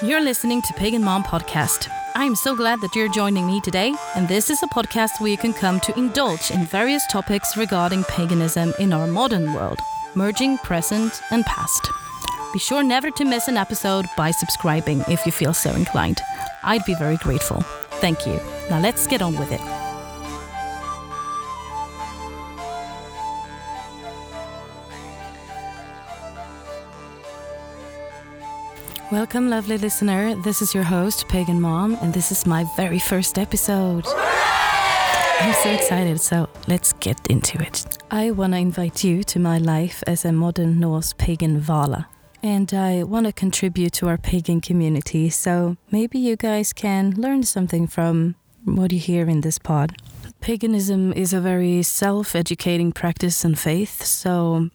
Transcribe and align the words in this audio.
You're 0.00 0.20
listening 0.20 0.62
to 0.62 0.72
Pagan 0.74 1.02
Mom 1.02 1.24
Podcast. 1.24 1.88
I'm 2.14 2.36
so 2.36 2.54
glad 2.54 2.80
that 2.82 2.94
you're 2.94 3.08
joining 3.08 3.48
me 3.48 3.60
today, 3.60 3.92
and 4.14 4.28
this 4.28 4.48
is 4.48 4.62
a 4.62 4.68
podcast 4.68 5.20
where 5.20 5.30
you 5.30 5.36
can 5.36 5.52
come 5.52 5.80
to 5.80 5.98
indulge 5.98 6.52
in 6.52 6.64
various 6.66 7.04
topics 7.08 7.56
regarding 7.56 8.04
paganism 8.04 8.72
in 8.78 8.92
our 8.92 9.08
modern 9.08 9.52
world, 9.52 9.80
merging 10.14 10.56
present 10.58 11.20
and 11.32 11.44
past. 11.46 11.90
Be 12.52 12.60
sure 12.60 12.84
never 12.84 13.10
to 13.10 13.24
miss 13.24 13.48
an 13.48 13.56
episode 13.56 14.06
by 14.16 14.30
subscribing 14.30 15.00
if 15.08 15.26
you 15.26 15.32
feel 15.32 15.52
so 15.52 15.72
inclined. 15.72 16.20
I'd 16.62 16.84
be 16.84 16.94
very 16.94 17.16
grateful. 17.16 17.62
Thank 18.00 18.24
you. 18.24 18.40
Now 18.70 18.78
let's 18.78 19.08
get 19.08 19.20
on 19.20 19.36
with 19.36 19.50
it. 19.50 19.77
Welcome, 29.10 29.48
lovely 29.48 29.78
listener. 29.78 30.34
This 30.34 30.60
is 30.60 30.74
your 30.74 30.84
host, 30.84 31.28
Pagan 31.28 31.62
Mom, 31.62 31.96
and 32.02 32.12
this 32.12 32.30
is 32.30 32.44
my 32.44 32.66
very 32.76 32.98
first 32.98 33.38
episode. 33.38 34.04
I'm 34.06 35.54
so 35.62 35.70
excited, 35.70 36.20
so 36.20 36.46
let's 36.66 36.92
get 36.92 37.18
into 37.28 37.58
it. 37.58 37.96
I 38.10 38.32
want 38.32 38.52
to 38.52 38.58
invite 38.58 39.02
you 39.02 39.24
to 39.24 39.38
my 39.38 39.56
life 39.56 40.04
as 40.06 40.26
a 40.26 40.32
modern 40.32 40.78
Norse 40.78 41.14
pagan 41.14 41.58
Vala. 41.58 42.06
And 42.42 42.74
I 42.74 43.02
want 43.02 43.24
to 43.24 43.32
contribute 43.32 43.94
to 43.94 44.08
our 44.08 44.18
pagan 44.18 44.60
community, 44.60 45.30
so 45.30 45.78
maybe 45.90 46.18
you 46.18 46.36
guys 46.36 46.74
can 46.74 47.12
learn 47.12 47.44
something 47.44 47.86
from 47.86 48.34
what 48.66 48.92
you 48.92 48.98
hear 48.98 49.26
in 49.26 49.40
this 49.40 49.58
pod. 49.58 49.96
Paganism 50.42 51.14
is 51.14 51.32
a 51.32 51.40
very 51.40 51.82
self 51.82 52.36
educating 52.36 52.92
practice 52.92 53.42
and 53.42 53.58
faith, 53.58 54.04
so 54.04 54.68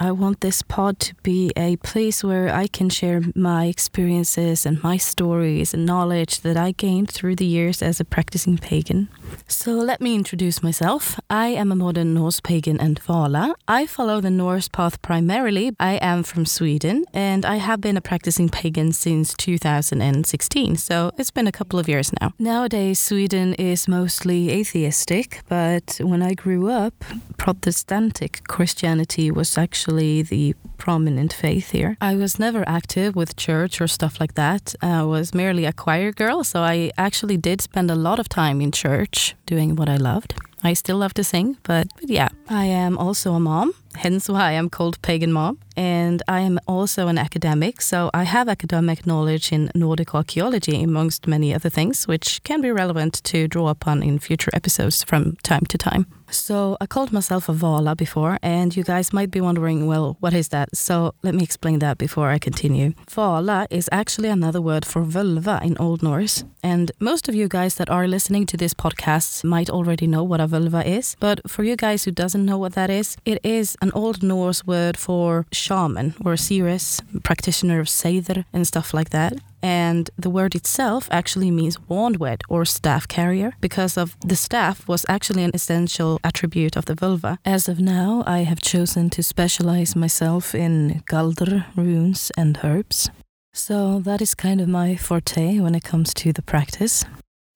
I 0.00 0.10
want 0.10 0.40
this 0.40 0.60
pod 0.62 0.98
to 1.00 1.14
be 1.22 1.52
a 1.56 1.76
place 1.76 2.24
where 2.24 2.52
I 2.52 2.66
can 2.66 2.88
share 2.88 3.22
my 3.36 3.66
experiences 3.66 4.66
and 4.66 4.82
my 4.82 4.96
stories 4.96 5.72
and 5.72 5.86
knowledge 5.86 6.40
that 6.40 6.56
I 6.56 6.72
gained 6.72 7.10
through 7.10 7.36
the 7.36 7.46
years 7.46 7.80
as 7.80 8.00
a 8.00 8.04
practicing 8.04 8.58
pagan. 8.58 9.08
So 9.46 9.72
let 9.72 10.00
me 10.00 10.16
introduce 10.16 10.64
myself. 10.64 11.20
I 11.30 11.48
am 11.48 11.70
a 11.70 11.76
modern 11.76 12.12
Norse 12.12 12.40
pagan 12.40 12.80
and 12.80 12.98
Vala. 12.98 13.54
I 13.68 13.86
follow 13.86 14.20
the 14.20 14.32
Norse 14.32 14.66
path 14.66 15.00
primarily. 15.00 15.70
I 15.78 15.94
am 16.02 16.24
from 16.24 16.44
Sweden 16.44 17.04
and 17.12 17.46
I 17.46 17.56
have 17.56 17.80
been 17.80 17.96
a 17.96 18.00
practicing 18.00 18.48
pagan 18.48 18.92
since 18.92 19.32
2016, 19.34 20.76
so 20.76 21.12
it's 21.18 21.30
been 21.30 21.46
a 21.46 21.52
couple 21.52 21.78
of 21.78 21.88
years 21.88 22.10
now. 22.20 22.32
Nowadays, 22.40 22.98
Sweden 22.98 23.54
is 23.54 23.86
mostly 23.86 24.50
atheistic, 24.50 25.42
but 25.48 26.00
when 26.00 26.20
I 26.20 26.34
grew 26.34 26.68
up, 26.68 27.04
Protestantic 27.38 28.42
Christianity 28.48 29.30
was 29.30 29.56
actually 29.56 29.83
the 29.86 30.54
prominent 30.78 31.32
faith 31.32 31.70
here. 31.70 31.96
I 32.00 32.16
was 32.16 32.38
never 32.38 32.64
active 32.68 33.14
with 33.14 33.36
church 33.36 33.80
or 33.80 33.86
stuff 33.86 34.20
like 34.20 34.34
that. 34.34 34.74
Uh, 34.82 34.86
I 34.86 35.02
was 35.02 35.34
merely 35.34 35.64
a 35.64 35.72
choir 35.72 36.12
girl, 36.12 36.44
so 36.44 36.60
I 36.60 36.90
actually 36.96 37.36
did 37.36 37.60
spend 37.60 37.90
a 37.90 37.94
lot 37.94 38.18
of 38.18 38.28
time 38.28 38.60
in 38.60 38.72
church 38.72 39.34
doing 39.46 39.76
what 39.76 39.88
I 39.88 39.96
loved. 39.96 40.34
I 40.62 40.74
still 40.74 40.96
love 40.96 41.14
to 41.14 41.24
sing, 41.24 41.58
but 41.62 41.88
yeah, 42.00 42.28
I 42.48 42.64
am 42.64 42.96
also 42.96 43.34
a 43.34 43.40
mom, 43.40 43.74
hence 43.96 44.28
why 44.28 44.52
I'm 44.52 44.68
called 44.68 45.00
Pagan 45.02 45.32
Mom. 45.32 45.58
And 45.76 46.22
I 46.28 46.40
am 46.40 46.60
also 46.68 47.08
an 47.08 47.18
academic, 47.18 47.80
so 47.80 48.08
I 48.14 48.22
have 48.22 48.48
academic 48.48 49.06
knowledge 49.06 49.50
in 49.50 49.72
Nordic 49.74 50.14
archaeology, 50.14 50.80
amongst 50.82 51.26
many 51.26 51.52
other 51.52 51.68
things, 51.68 52.06
which 52.06 52.40
can 52.44 52.60
be 52.60 52.70
relevant 52.70 53.14
to 53.24 53.48
draw 53.48 53.68
upon 53.68 54.00
in 54.02 54.20
future 54.20 54.52
episodes 54.54 55.02
from 55.02 55.34
time 55.42 55.66
to 55.66 55.76
time. 55.76 56.06
So 56.30 56.76
I 56.80 56.86
called 56.86 57.12
myself 57.12 57.48
a 57.48 57.52
Vala 57.52 57.96
before, 57.96 58.38
and 58.40 58.76
you 58.76 58.84
guys 58.84 59.12
might 59.12 59.32
be 59.32 59.40
wondering, 59.40 59.86
well, 59.86 60.16
what 60.20 60.32
is 60.32 60.48
that? 60.48 60.76
So 60.76 61.14
let 61.24 61.34
me 61.34 61.42
explain 61.42 61.80
that 61.80 61.98
before 61.98 62.28
I 62.28 62.38
continue. 62.38 62.92
Vala 63.10 63.66
is 63.70 63.88
actually 63.90 64.28
another 64.28 64.60
word 64.60 64.84
for 64.84 65.02
völva 65.02 65.60
in 65.62 65.76
Old 65.78 66.02
Norse, 66.04 66.44
and 66.62 66.92
most 67.00 67.28
of 67.28 67.34
you 67.34 67.48
guys 67.48 67.74
that 67.74 67.90
are 67.90 68.06
listening 68.06 68.46
to 68.46 68.56
this 68.56 68.74
podcast 68.74 69.42
might 69.42 69.68
already 69.68 70.06
know 70.06 70.22
what 70.22 70.40
a 70.40 70.46
völva 70.46 70.86
is. 70.86 71.16
But 71.18 71.50
for 71.50 71.64
you 71.64 71.74
guys 71.74 72.04
who 72.04 72.12
doesn't 72.12 72.44
know 72.44 72.58
what 72.58 72.74
that 72.74 72.90
is, 72.90 73.16
it 73.24 73.44
is 73.44 73.76
an 73.84 73.92
Old 73.92 74.22
Norse 74.22 74.66
word 74.66 74.96
for 74.96 75.46
shaman 75.52 76.14
or 76.24 76.36
seeress, 76.36 77.02
practitioner 77.22 77.80
of 77.80 77.86
seidr 77.86 78.44
and 78.52 78.66
stuff 78.66 78.94
like 78.94 79.10
that. 79.10 79.34
And 79.62 80.10
the 80.24 80.30
word 80.30 80.54
itself 80.54 81.08
actually 81.10 81.50
means 81.50 81.76
wandwed 81.90 82.40
or 82.48 82.64
staff 82.64 83.06
carrier 83.06 83.50
because 83.60 83.96
of 84.02 84.16
the 84.20 84.36
staff 84.36 84.88
was 84.88 85.04
actually 85.08 85.44
an 85.44 85.50
essential 85.54 86.18
attribute 86.22 86.76
of 86.76 86.84
the 86.86 86.94
völva. 86.94 87.36
As 87.44 87.68
of 87.68 87.78
now, 87.78 88.24
I 88.26 88.38
have 88.50 88.60
chosen 88.60 89.10
to 89.10 89.22
specialize 89.22 89.94
myself 89.94 90.54
in 90.54 91.02
Galdr 91.10 91.64
runes 91.76 92.32
and 92.36 92.58
herbs. 92.62 93.10
So 93.52 94.00
that 94.00 94.20
is 94.20 94.34
kind 94.34 94.60
of 94.60 94.68
my 94.68 94.96
forte 94.96 95.60
when 95.60 95.74
it 95.74 95.84
comes 95.84 96.12
to 96.14 96.32
the 96.32 96.42
practice. 96.42 97.04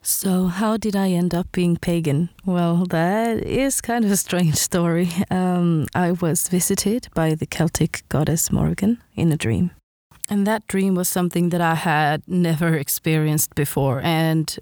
So, 0.01 0.47
how 0.47 0.77
did 0.77 0.95
I 0.95 1.09
end 1.09 1.35
up 1.35 1.51
being 1.51 1.75
pagan? 1.75 2.29
Well, 2.45 2.85
that 2.85 3.43
is 3.43 3.81
kind 3.81 4.05
of 4.05 4.11
a 4.11 4.17
strange 4.17 4.55
story. 4.55 5.09
Um, 5.31 5.85
I 5.93 6.11
was 6.11 6.49
visited 6.49 7.07
by 7.13 7.35
the 7.35 7.45
Celtic 7.45 8.03
goddess 8.09 8.51
Morrigan 8.51 8.97
in 9.15 9.31
a 9.31 9.37
dream. 9.37 9.71
And 10.29 10.47
that 10.47 10.65
dream 10.67 10.95
was 10.95 11.07
something 11.09 11.49
that 11.49 11.61
I 11.61 11.75
had 11.75 12.27
never 12.27 12.75
experienced 12.75 13.53
before. 13.55 14.01
And 14.01 14.57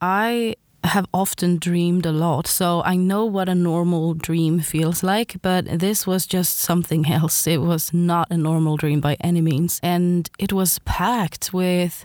I 0.00 0.54
have 0.84 1.06
often 1.14 1.58
dreamed 1.58 2.06
a 2.06 2.12
lot, 2.12 2.46
so 2.46 2.82
I 2.84 2.96
know 2.96 3.24
what 3.24 3.48
a 3.48 3.54
normal 3.54 4.14
dream 4.14 4.60
feels 4.60 5.02
like, 5.02 5.36
but 5.40 5.66
this 5.78 6.06
was 6.06 6.26
just 6.26 6.58
something 6.58 7.06
else. 7.10 7.46
It 7.46 7.60
was 7.60 7.92
not 7.92 8.28
a 8.30 8.36
normal 8.36 8.76
dream 8.76 9.00
by 9.00 9.16
any 9.20 9.40
means. 9.40 9.78
And 9.82 10.28
it 10.38 10.52
was 10.52 10.80
packed 10.80 11.52
with 11.52 12.04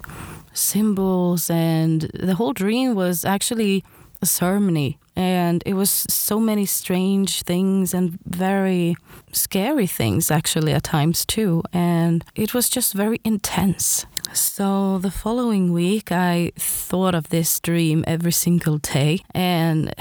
symbols, 0.54 1.50
and 1.50 2.02
the 2.14 2.36
whole 2.36 2.54
dream 2.54 2.96
was 2.96 3.26
actually 3.26 3.84
a 4.22 4.26
ceremony. 4.26 5.00
And 5.16 5.64
it 5.66 5.74
was 5.74 5.90
so 5.90 6.40
many 6.40 6.68
strange 6.68 7.42
things 7.42 7.94
and 7.94 8.20
very 8.26 8.96
scary 9.32 9.88
things, 9.88 10.30
actually, 10.30 10.74
at 10.74 10.84
times 10.84 11.26
too. 11.26 11.64
And 11.74 12.24
it 12.36 12.54
was 12.54 12.70
just 12.70 12.94
very 12.94 13.20
intense. 13.24 14.06
So 14.38 15.00
the 15.00 15.10
following 15.10 15.74
week, 15.74 16.12
I 16.12 16.52
thought 16.56 17.16
of 17.16 17.30
this 17.30 17.60
dream 17.60 18.04
every 18.06 18.32
single 18.32 18.78
day. 18.78 19.22
And 19.34 19.96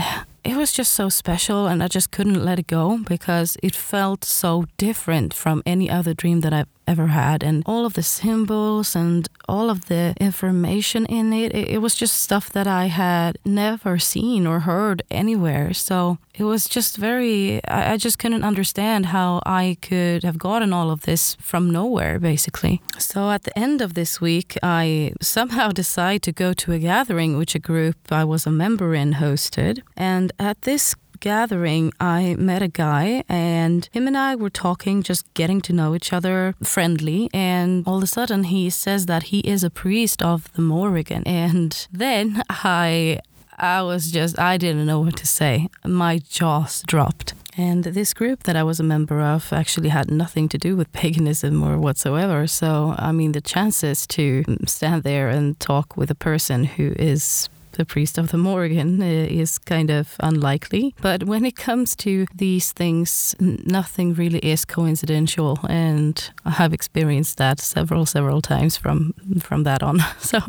it 0.45 0.57
was 0.57 0.73
just 0.73 0.93
so 0.93 1.09
special 1.09 1.67
and 1.67 1.83
I 1.83 1.89
just 1.89 2.11
couldn't 2.11 2.45
let 2.45 2.59
it 2.59 2.67
go 2.67 2.99
because 2.99 3.57
it 3.63 3.75
felt 3.75 4.25
so 4.25 4.67
different 4.77 5.33
from 5.33 5.63
any 5.65 5.89
other 5.89 6.13
dream 6.13 6.43
that 6.43 6.53
I've 6.53 6.69
ever 6.87 7.09
had 7.09 7.43
and 7.43 7.63
all 7.67 7.85
of 7.87 7.95
the 7.95 8.03
symbols 8.03 8.97
and 8.97 9.29
all 9.49 9.71
of 9.71 9.87
the 9.87 10.15
information 10.21 11.07
in 11.07 11.33
it, 11.33 11.55
it, 11.55 11.69
it 11.69 11.79
was 11.79 11.95
just 11.95 12.23
stuff 12.23 12.51
that 12.51 12.67
I 12.67 12.87
had 12.87 13.39
never 13.45 13.99
seen 13.99 14.47
or 14.47 14.61
heard 14.61 15.03
anywhere. 15.11 15.73
So 15.73 16.19
it 16.35 16.45
was 16.45 16.69
just 16.69 16.97
very 16.97 17.61
I, 17.69 17.93
I 17.93 17.97
just 17.97 18.19
couldn't 18.19 18.45
understand 18.45 19.07
how 19.07 19.41
I 19.47 19.77
could 19.83 20.23
have 20.25 20.39
gotten 20.39 20.73
all 20.73 20.91
of 20.91 21.03
this 21.03 21.37
from 21.41 21.71
nowhere 21.71 22.19
basically. 22.19 22.83
So 22.99 23.31
at 23.31 23.43
the 23.45 23.59
end 23.59 23.81
of 23.81 23.95
this 23.95 24.21
week 24.21 24.57
I 24.63 25.13
somehow 25.21 25.71
decided 25.71 26.23
to 26.23 26.33
go 26.33 26.53
to 26.55 26.73
a 26.73 26.79
gathering 26.79 27.37
which 27.37 27.55
a 27.55 27.59
group 27.59 27.97
I 28.11 28.25
was 28.25 28.47
a 28.47 28.51
member 28.51 28.95
in 28.95 29.15
hosted. 29.15 29.83
And 29.97 30.33
at 30.39 30.63
this 30.63 30.95
gathering, 31.21 31.93
I 32.00 32.34
met 32.37 32.62
a 32.62 32.69
guy, 32.69 33.25
and 33.28 33.88
him 33.93 34.06
and 34.06 34.16
I 34.16 34.37
were 34.37 34.50
talking, 34.50 35.03
just 35.03 35.32
getting 35.34 35.60
to 35.62 35.72
know 35.72 35.94
each 35.94 36.12
other, 36.12 36.54
friendly. 36.62 37.31
And 37.32 37.87
all 37.87 37.99
of 37.99 38.03
a 38.03 38.06
sudden, 38.06 38.44
he 38.44 38.71
says 38.71 39.06
that 39.06 39.25
he 39.25 39.41
is 39.41 39.65
a 39.65 39.71
priest 39.71 40.22
of 40.22 40.53
the 40.53 40.62
Morrigan. 40.62 41.22
And 41.27 41.87
then 41.93 42.43
I. 42.49 43.21
I 43.59 43.81
was 43.81 44.12
just, 44.12 44.38
I 44.38 44.59
didn't 44.59 44.84
know 44.84 45.00
what 45.00 45.16
to 45.16 45.27
say. 45.27 45.69
My 45.82 46.18
jaws 46.18 46.83
dropped. 46.86 47.33
And 47.57 47.84
this 47.84 48.12
group 48.12 48.42
that 48.42 48.54
I 48.54 48.62
was 48.62 48.78
a 48.78 48.83
member 48.83 49.22
of 49.22 49.51
actually 49.51 49.89
had 49.89 50.10
nothing 50.10 50.47
to 50.51 50.59
do 50.59 50.77
with 50.77 50.92
paganism 50.92 51.62
or 51.62 51.78
whatsoever. 51.78 52.47
So, 52.47 52.95
I 52.98 53.12
mean, 53.12 53.33
the 53.33 53.41
chances 53.41 54.07
to 54.09 54.45
stand 54.66 55.04
there 55.04 55.30
and 55.30 55.59
talk 55.59 55.97
with 55.97 56.10
a 56.10 56.15
person 56.15 56.65
who 56.65 56.92
is 56.98 57.48
the 57.77 57.84
priest 57.84 58.19
of 58.19 58.31
the 58.31 58.39
Morrigan 58.39 59.01
uh, 59.03 59.05
is 59.05 59.59
kind 59.59 59.91
of 59.91 60.17
unlikely. 60.21 60.95
But 61.01 61.25
when 61.25 61.45
it 61.45 61.57
comes 61.57 61.97
to 61.97 62.27
these 62.34 62.73
things, 62.73 63.34
nothing 63.39 64.15
really 64.15 64.39
is 64.41 64.65
coincidental, 64.65 65.59
and 65.69 66.31
I 66.45 66.51
have 66.51 66.73
experienced 66.73 67.39
that 67.39 67.61
several, 67.61 68.07
several 68.07 68.41
times 68.41 68.77
from 68.77 69.15
from 69.41 69.65
that 69.65 69.83
on. 69.83 70.01
So. 70.21 70.41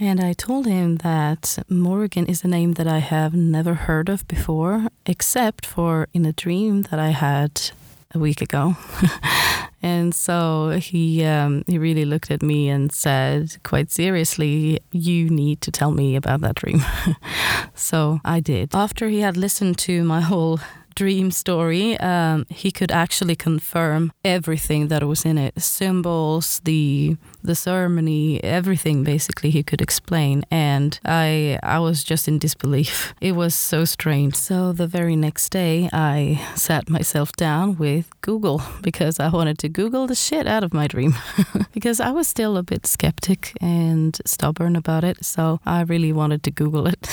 And 0.00 0.20
I 0.20 0.32
told 0.32 0.66
him 0.66 0.96
that 0.98 1.58
Morrigan 1.68 2.26
is 2.26 2.44
a 2.44 2.48
name 2.48 2.72
that 2.74 2.88
I 2.88 2.98
have 2.98 3.34
never 3.34 3.74
heard 3.74 4.08
of 4.08 4.26
before, 4.26 4.88
except 5.06 5.66
for 5.66 6.08
in 6.12 6.24
a 6.24 6.32
dream 6.32 6.82
that 6.82 6.98
I 6.98 7.10
had 7.10 7.70
a 8.14 8.18
week 8.18 8.40
ago. 8.40 8.76
And 9.82 10.14
so 10.14 10.78
he 10.80 11.24
um, 11.24 11.64
he 11.66 11.76
really 11.76 12.04
looked 12.04 12.30
at 12.30 12.42
me 12.42 12.68
and 12.68 12.92
said 12.92 13.56
quite 13.64 13.90
seriously, 13.90 14.78
"You 14.92 15.28
need 15.28 15.60
to 15.62 15.72
tell 15.72 15.90
me 15.90 16.14
about 16.14 16.40
that 16.42 16.54
dream." 16.54 16.82
so 17.74 18.20
I 18.24 18.40
did. 18.40 18.74
After 18.74 19.08
he 19.08 19.20
had 19.20 19.36
listened 19.36 19.78
to 19.78 20.04
my 20.04 20.20
whole 20.20 20.60
dream 20.94 21.30
story, 21.30 21.98
um, 22.00 22.46
he 22.48 22.70
could 22.70 22.90
actually 22.92 23.36
confirm 23.36 24.12
everything 24.24 24.88
that 24.88 25.02
was 25.04 25.24
in 25.24 25.38
it 25.38 25.60
symbols, 25.60 26.60
the 26.64 27.16
the 27.44 27.54
ceremony, 27.54 28.42
everything 28.44 29.02
basically 29.02 29.50
he 29.50 29.62
could 29.62 29.80
explain. 29.80 30.44
And 30.50 30.98
I 31.04 31.58
I 31.62 31.78
was 31.78 32.04
just 32.04 32.28
in 32.28 32.38
disbelief. 32.38 33.14
It 33.22 33.36
was 33.36 33.54
so 33.54 33.84
strange. 33.84 34.34
So 34.34 34.72
the 34.72 34.86
very 34.86 35.16
next 35.16 35.50
day, 35.50 35.88
I 35.92 36.40
sat 36.56 36.88
myself 36.90 37.32
down 37.32 37.76
with 37.78 38.06
Google 38.20 38.60
because 38.82 39.20
I 39.20 39.28
wanted 39.28 39.58
to 39.58 39.68
Google 39.68 40.06
the 40.06 40.14
shit 40.14 40.46
out 40.46 40.64
of 40.64 40.74
my 40.74 40.86
dream 40.86 41.14
because 41.72 42.00
I 42.00 42.10
was 42.10 42.28
still 42.28 42.56
a 42.56 42.62
bit 42.62 42.86
skeptic 42.86 43.52
and 43.60 44.20
stubborn 44.24 44.76
about 44.76 45.04
it. 45.04 45.24
So 45.24 45.60
I 45.64 45.82
really 45.82 46.12
wanted 46.12 46.42
to 46.42 46.50
Google 46.50 46.86
it. 46.88 47.08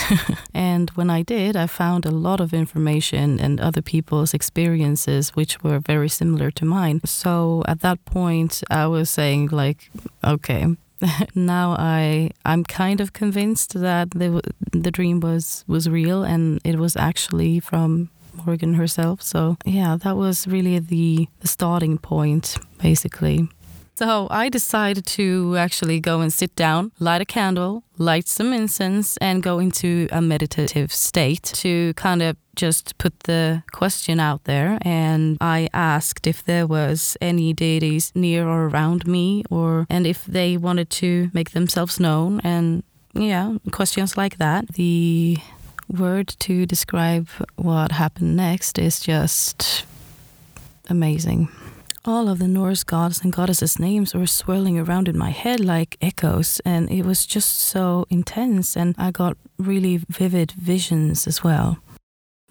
and 0.54 0.90
when 0.92 1.10
I 1.10 1.22
did, 1.24 1.56
I 1.56 1.68
found 1.68 2.06
a 2.06 2.12
lot 2.12 2.40
of 2.42 2.54
information 2.54 3.40
and 3.40 3.60
other 3.70 3.84
people's 3.94 4.34
experiences 4.34 5.24
which 5.38 5.54
were 5.64 5.80
very 5.94 6.10
similar 6.10 6.50
to 6.60 6.66
mine. 6.66 6.98
So 7.06 7.64
at 7.68 7.80
that 7.86 8.00
point, 8.06 8.54
I 8.70 8.86
was 8.96 9.10
saying 9.10 9.44
like 9.52 9.80
okay 10.24 10.64
now 11.36 11.76
i 11.80 12.30
i'm 12.44 12.64
kind 12.64 13.00
of 13.00 13.14
convinced 13.14 13.72
that 13.74 14.12
the 14.12 14.42
the 14.86 14.92
dream 14.92 15.20
was 15.22 15.64
was 15.68 15.90
real 15.90 16.24
and 16.24 16.60
it 16.64 16.78
was 16.78 16.96
actually 16.98 17.60
from 17.60 18.10
morrigan 18.34 18.74
herself 18.74 19.22
so 19.22 19.56
yeah 19.66 19.96
that 20.04 20.16
was 20.18 20.48
really 20.48 20.78
the 20.80 21.28
the 21.40 21.48
starting 21.48 21.98
point 21.98 22.58
basically 22.82 23.48
so 24.00 24.28
I 24.30 24.48
decided 24.48 25.06
to 25.18 25.58
actually 25.58 26.00
go 26.00 26.22
and 26.22 26.32
sit 26.32 26.56
down, 26.56 26.94
light 27.00 27.22
a 27.22 27.26
candle, 27.26 27.84
light 27.98 28.30
some 28.30 28.54
incense, 28.54 29.18
and 29.18 29.44
go 29.44 29.60
into 29.60 30.08
a 30.10 30.22
meditative 30.22 30.94
state 30.94 31.44
to 31.56 31.94
kind 31.96 32.22
of 32.22 32.38
just 32.56 32.98
put 32.98 33.20
the 33.22 33.64
question 33.74 34.18
out 34.18 34.46
there. 34.46 34.78
And 34.84 35.38
I 35.42 35.68
asked 35.74 36.28
if 36.28 36.46
there 36.46 36.66
was 36.66 37.18
any 37.20 37.52
deities 37.52 38.14
near 38.16 38.48
or 38.48 38.70
around 38.70 39.06
me, 39.06 39.44
or 39.50 39.86
and 39.90 40.08
if 40.08 40.24
they 40.24 40.56
wanted 40.56 40.90
to 41.02 41.30
make 41.34 41.52
themselves 41.52 42.00
known, 42.00 42.40
and 42.40 42.84
yeah, 43.14 43.58
questions 43.72 44.16
like 44.16 44.38
that. 44.38 44.76
The 44.76 45.38
word 45.90 46.30
to 46.40 46.66
describe 46.66 47.28
what 47.58 47.92
happened 47.92 48.38
next 48.38 48.80
is 48.80 49.02
just 49.02 49.86
amazing. 50.90 51.50
All 52.06 52.30
of 52.30 52.40
the 52.40 52.48
Norse 52.48 52.84
gods 52.86 53.22
and 53.22 53.34
goddesses' 53.34 53.78
names 53.78 54.14
were 54.14 54.26
swirling 54.26 54.80
around 54.80 55.10
in 55.10 55.18
my 55.18 55.32
head 55.32 55.60
like 55.60 55.98
echoes, 56.02 56.62
and 56.64 56.90
it 56.90 57.04
was 57.04 57.26
just 57.26 57.60
so 57.60 58.06
intense, 58.10 58.78
and 58.78 58.96
I 58.98 59.12
got 59.12 59.38
really 59.58 59.98
vivid 60.08 60.54
visions 60.54 61.28
as 61.28 61.44
well. 61.44 61.80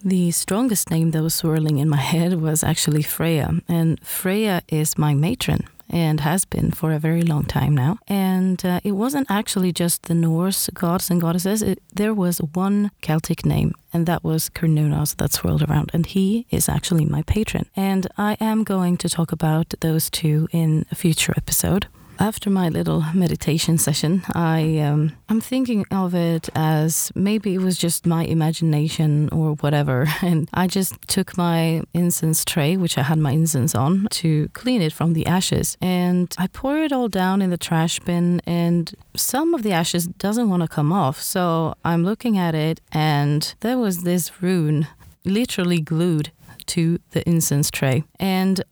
The 0.05 0.31
strongest 0.33 0.91
name 0.91 1.13
that 1.13 1.23
was 1.23 1.35
swirling 1.35 1.79
in 1.79 1.89
my 1.89 1.97
head 2.15 2.41
was 2.43 2.63
actually 2.63 3.03
Freya, 3.03 3.61
and 3.69 3.99
Freya 4.05 4.63
is 4.69 4.99
my 4.99 5.15
matron 5.15 5.67
and 5.91 6.21
has 6.21 6.45
been 6.45 6.71
for 6.71 6.93
a 6.93 6.99
very 6.99 7.23
long 7.23 7.45
time 7.45 7.75
now. 7.75 7.99
And 8.07 8.65
uh, 8.65 8.81
it 8.85 8.93
wasn't 8.93 9.31
actually 9.31 9.73
just 9.73 10.05
the 10.05 10.15
Norse 10.15 10.69
gods 10.75 11.11
and 11.11 11.21
goddesses, 11.21 11.63
it, 11.63 11.83
there 11.93 12.15
was 12.15 12.39
one 12.39 12.91
Celtic 13.01 13.45
name, 13.45 13.75
and 13.93 14.07
that 14.07 14.25
was 14.25 14.51
Cernunnos 14.51 15.17
that 15.17 15.33
swirled 15.33 15.63
around, 15.63 15.91
and 15.93 16.07
he 16.07 16.47
is 16.51 16.69
actually 16.69 17.05
my 17.05 17.23
patron. 17.23 17.67
And 17.77 18.07
I 18.17 18.37
am 18.41 18.65
going 18.65 18.97
to 18.99 19.09
talk 19.09 19.33
about 19.33 19.75
those 19.81 20.11
two 20.11 20.49
in 20.53 20.87
a 20.91 20.95
future 20.95 21.35
episode 21.37 21.87
after 22.19 22.51
my 22.51 22.69
little 22.69 23.05
meditation 23.15 23.79
session, 23.79 24.23
I 24.35 24.79
um, 24.79 25.13
I'm 25.29 25.41
thinking 25.41 25.85
of 25.91 26.15
it 26.15 26.49
as 26.55 27.13
maybe 27.15 27.55
it 27.55 27.61
was 27.61 27.79
just 27.79 28.07
my 28.07 28.25
imagination 28.25 29.29
or 29.31 29.55
whatever, 29.55 30.07
and 30.23 30.49
I 30.53 30.67
just 30.67 30.95
took 31.09 31.37
my 31.37 31.83
incense 31.95 32.45
tray, 32.45 32.77
which 32.77 32.99
I 32.99 33.03
had 33.03 33.19
my 33.19 33.33
incense 33.33 33.75
on, 33.75 34.09
to 34.11 34.49
clean 34.49 34.83
it 34.83 34.93
from 34.93 35.13
the 35.13 35.27
ashes, 35.27 35.77
and 35.81 36.35
I 36.39 36.47
pour 36.49 36.79
it 36.79 36.93
all 36.93 37.09
down 37.09 37.43
in 37.43 37.51
the 37.51 37.59
trash 37.59 38.01
bin, 38.01 38.41
and 38.47 38.95
some 39.15 39.55
of 39.55 39.63
the 39.63 39.73
ashes 39.73 40.07
doesn't 40.07 40.49
want 40.49 40.63
to 40.63 40.69
come 40.69 40.93
off, 40.93 41.21
so 41.21 41.75
I'm 41.85 42.05
looking 42.05 42.37
at 42.37 42.55
it, 42.55 42.81
and 42.93 43.55
there 43.61 43.79
was 43.79 44.03
this 44.03 44.43
rune 44.43 44.89
literally 45.25 45.81
glued 45.81 46.31
to 46.67 46.99
the 47.11 47.29
incense 47.29 47.71
tray, 47.71 48.05
and 48.19 48.63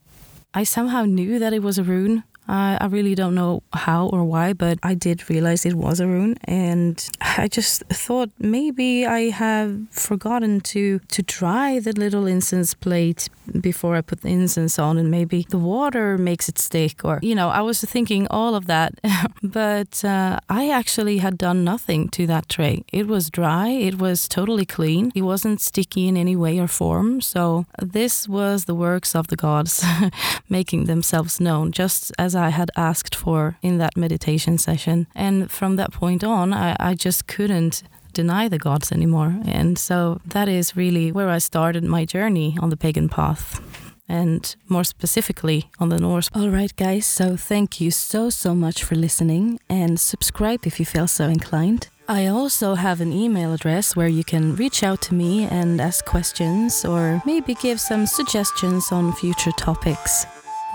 I 0.53 0.63
somehow 0.63 1.05
knew 1.05 1.37
that 1.39 1.53
it 1.53 1.61
was 1.61 1.77
a 1.77 1.83
rune 1.83 2.23
I, 2.47 2.77
I 2.79 2.85
really 2.87 3.15
don't 3.15 3.35
know 3.35 3.63
how 3.73 4.07
or 4.07 4.23
why, 4.23 4.53
but 4.53 4.79
I 4.83 4.93
did 4.93 5.29
realize 5.29 5.65
it 5.65 5.75
was 5.75 5.99
a 5.99 6.07
rune, 6.07 6.37
and 6.45 7.07
I 7.37 7.47
just 7.47 7.83
thought 7.89 8.29
maybe 8.39 9.05
I 9.05 9.29
have 9.29 9.89
forgotten 9.91 10.61
to 10.61 10.99
to 10.99 11.21
dry 11.21 11.79
the 11.79 11.93
little 11.93 12.25
incense 12.27 12.73
plate 12.73 13.29
before 13.61 13.95
I 13.95 14.01
put 14.01 14.21
the 14.21 14.29
incense 14.29 14.79
on, 14.79 14.97
and 14.97 15.09
maybe 15.11 15.45
the 15.49 15.57
water 15.57 16.17
makes 16.17 16.47
it 16.49 16.57
stick, 16.59 17.03
or 17.03 17.19
you 17.21 17.35
know, 17.35 17.49
I 17.49 17.61
was 17.61 17.81
thinking 17.81 18.27
all 18.29 18.55
of 18.55 18.67
that, 18.67 18.93
but 19.43 20.03
uh, 20.05 20.39
I 20.49 20.69
actually 20.69 21.17
had 21.17 21.37
done 21.37 21.63
nothing 21.63 22.09
to 22.09 22.27
that 22.27 22.49
tray. 22.49 22.83
It 22.93 23.07
was 23.07 23.29
dry, 23.29 23.69
it 23.69 23.97
was 23.99 24.27
totally 24.27 24.65
clean, 24.65 25.11
it 25.15 25.23
wasn't 25.23 25.61
sticky 25.61 26.07
in 26.07 26.15
any 26.17 26.35
way 26.35 26.59
or 26.59 26.67
form. 26.67 27.21
So 27.21 27.65
this 27.81 28.27
was 28.27 28.65
the 28.65 28.75
works 28.75 29.15
of 29.15 29.27
the 29.27 29.35
gods 29.35 29.83
making 30.49 30.85
themselves 30.85 31.39
known, 31.39 31.71
just 31.71 32.11
as 32.17 32.36
I 32.37 32.49
had 32.49 32.71
asked 32.75 33.15
for 33.15 33.57
in 33.61 33.77
that 33.79 33.97
meditation 33.97 34.57
session. 34.57 35.07
And 35.15 35.51
from 35.51 35.75
that 35.75 35.91
point 35.91 36.23
on, 36.23 36.53
I, 36.53 36.75
I 36.79 36.93
just 36.93 37.27
couldn't 37.27 37.83
deny 38.13 38.47
the 38.47 38.57
gods 38.57 38.91
anymore. 38.91 39.35
And 39.45 39.77
so 39.77 40.19
that 40.25 40.47
is 40.47 40.75
really 40.75 41.11
where 41.11 41.29
I 41.29 41.39
started 41.39 41.83
my 41.83 42.05
journey 42.05 42.57
on 42.61 42.69
the 42.69 42.77
pagan 42.77 43.09
path 43.09 43.61
and 44.09 44.55
more 44.67 44.83
specifically 44.83 45.69
on 45.79 45.89
the 45.89 45.99
Norse. 45.99 46.29
All 46.33 46.49
right, 46.49 46.73
guys, 46.75 47.05
so 47.05 47.35
thank 47.35 47.81
you 47.81 47.91
so, 47.91 48.29
so 48.29 48.55
much 48.55 48.83
for 48.83 48.95
listening 48.95 49.59
and 49.69 49.99
subscribe 49.99 50.65
if 50.65 50.79
you 50.79 50.85
feel 50.85 51.07
so 51.07 51.25
inclined. 51.25 51.89
I 52.09 52.27
also 52.27 52.75
have 52.75 53.01
an 53.01 53.11
email 53.11 53.53
address 53.53 53.95
where 53.95 54.07
you 54.07 54.23
can 54.23 54.55
reach 54.55 54.81
out 54.81 55.01
to 55.03 55.13
me 55.13 55.43
and 55.43 55.81
ask 55.81 56.05
questions 56.05 56.85
or 56.85 57.21
maybe 57.25 57.53
give 57.55 57.81
some 57.81 58.05
suggestions 58.05 58.91
on 58.93 59.11
future 59.11 59.51
topics. 59.51 60.25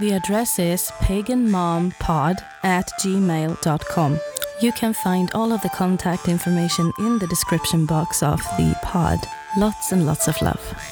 The 0.02 0.14
address 0.14 0.58
is 0.58 0.90
paganmompod 0.98 2.44
at 2.64 2.90
gmail.com. 3.02 4.20
You 4.60 4.72
can 4.72 4.94
find 4.94 5.30
all 5.32 5.52
of 5.52 5.62
the 5.62 5.68
contact 5.68 6.26
information 6.26 6.92
in 6.98 7.20
the 7.20 7.28
description 7.28 7.86
box 7.86 8.20
of 8.20 8.40
the 8.58 8.76
pod. 8.82 9.20
Lots 9.56 9.92
and 9.92 10.04
lots 10.04 10.26
of 10.26 10.42
love. 10.42 10.91